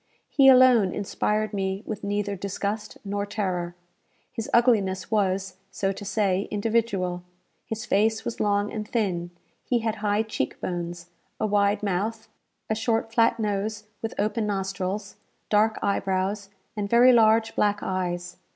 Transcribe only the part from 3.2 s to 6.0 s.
terror. His ugliness was, so